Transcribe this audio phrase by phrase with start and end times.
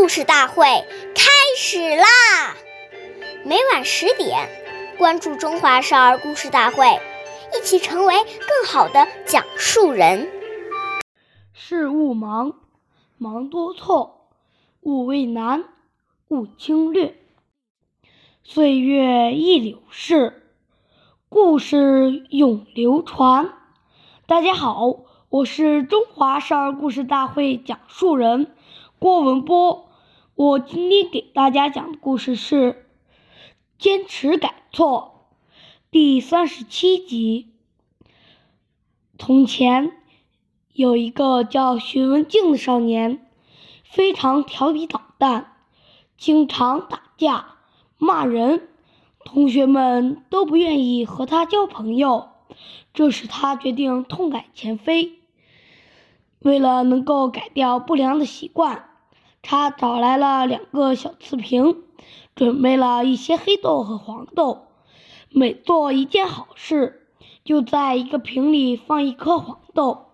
[0.00, 0.64] 故事大会
[1.14, 2.56] 开始啦！
[3.44, 4.48] 每晚十点，
[4.96, 6.86] 关注《中华少儿故事大会》，
[7.54, 10.30] 一起成为更好的讲述人。
[11.52, 12.54] 事勿忙，
[13.18, 14.30] 忙多错；
[14.80, 15.64] 勿畏难，
[16.28, 17.14] 勿轻略。
[18.42, 20.50] 岁月易流逝，
[21.28, 23.52] 故事永流传。
[24.26, 28.54] 大家好，我是中华少儿故事大会讲述人。
[28.98, 29.89] 郭文波，
[30.40, 32.72] 我今天给大家讲的故事是
[33.78, 35.26] 《坚持改错》
[35.90, 37.52] 第三十七集。
[39.18, 39.92] 从前
[40.72, 43.26] 有一个叫徐文静的少年，
[43.84, 45.56] 非常调皮捣蛋，
[46.16, 47.56] 经常打架
[47.98, 48.66] 骂人，
[49.26, 52.30] 同学们都不愿意和他交朋友，
[52.94, 55.18] 这使他决定痛改前非。
[56.38, 58.86] 为了能够改掉不良的习惯。
[59.42, 61.82] 他找来了两个小瓷瓶，
[62.34, 64.66] 准备了一些黑豆和黄豆。
[65.30, 67.06] 每做一件好事，
[67.44, 70.08] 就在一个瓶里放一颗黄豆；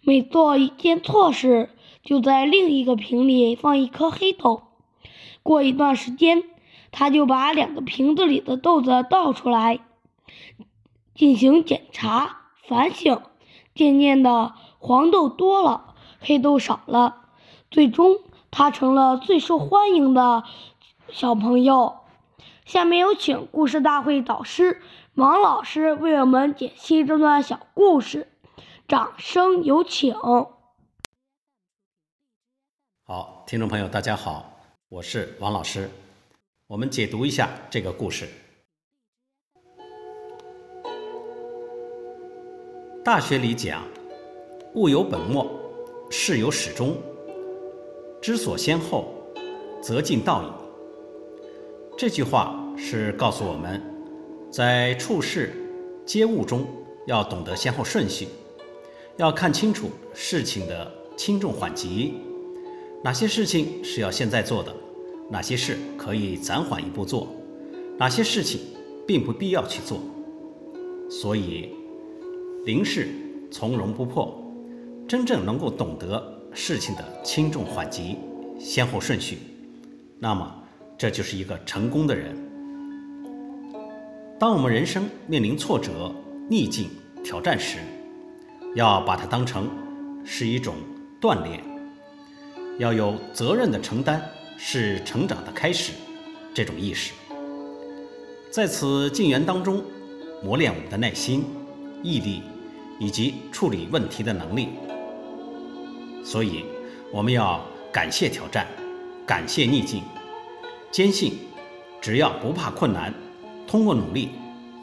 [0.00, 1.70] 每做一件错事，
[2.02, 4.62] 就在另一个瓶里放一颗黑豆。
[5.42, 6.42] 过一段时间，
[6.90, 9.80] 他就把两个瓶子里的豆子倒出来，
[11.14, 13.20] 进行检查反省。
[13.74, 17.26] 渐渐的，黄豆多了，黑豆少了，
[17.70, 18.18] 最终。
[18.56, 20.44] 他成了最受欢迎的
[21.08, 21.96] 小朋友。
[22.64, 24.80] 下面有请故事大会导师
[25.14, 28.28] 王老师为我们解析这段小故事，
[28.86, 30.14] 掌声有请。
[33.02, 34.48] 好，听众朋友，大家好，
[34.88, 35.90] 我是王老师。
[36.68, 38.28] 我们解读一下这个故事。
[43.04, 43.82] 大学里讲，
[44.74, 45.44] 物有本末，
[46.08, 46.96] 事有始终。
[48.24, 49.12] 知所先后，
[49.82, 50.46] 则近道矣。
[51.94, 53.82] 这句话是告诉我们，
[54.50, 55.52] 在处事
[56.06, 56.66] 接物中
[57.06, 58.28] 要懂得先后顺序，
[59.18, 62.14] 要看清楚事情的轻重缓急，
[63.02, 64.74] 哪些事情是要现在做的，
[65.28, 67.28] 哪些事可以暂缓一步做，
[67.98, 68.58] 哪些事情
[69.06, 70.00] 并不必要去做。
[71.10, 71.68] 所以，
[72.64, 73.06] 临事
[73.50, 74.34] 从容不迫，
[75.06, 76.33] 真正能够懂得。
[76.54, 78.16] 事情的轻重缓急、
[78.60, 79.38] 先后顺序，
[80.20, 80.62] 那么
[80.96, 82.34] 这就是一个成功的人。
[84.38, 86.14] 当我们人生面临挫折、
[86.48, 86.88] 逆境、
[87.24, 87.78] 挑战时，
[88.76, 89.68] 要把它当成
[90.24, 90.76] 是一种
[91.20, 91.60] 锻炼，
[92.78, 94.22] 要有责任的承担
[94.56, 95.92] 是成长的开始，
[96.54, 97.12] 这种意识，
[98.50, 99.82] 在此境缘当中
[100.42, 101.44] 磨练我们的耐心、
[102.02, 102.42] 毅力
[103.00, 104.68] 以及处理问题的能力。
[106.24, 106.64] 所以，
[107.12, 107.60] 我们要
[107.92, 108.66] 感谢挑战，
[109.26, 110.02] 感谢逆境，
[110.90, 111.38] 坚信
[112.00, 113.12] 只要不怕困难，
[113.66, 114.30] 通过努力，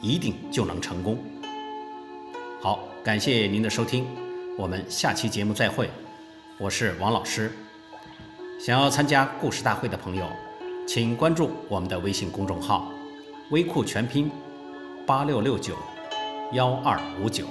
[0.02, 1.18] 一定就能成功。
[2.62, 4.06] 好，感谢您的收听，
[4.56, 5.90] 我们下期节目再会。
[6.60, 7.52] 我是王老师。
[8.60, 10.24] 想要参加故事大会的朋友，
[10.88, 12.92] 请关注我们的微信公众号
[13.50, 14.30] “微库全拼
[15.08, 15.74] 八六六九
[16.54, 17.48] 幺二五九”。